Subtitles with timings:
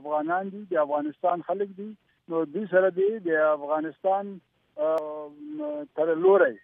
[0.00, 1.88] افغانان دي د افغانستان خلک دي
[2.28, 4.30] نو دوی سره دی د افغانستان
[5.98, 6.54] تر لوري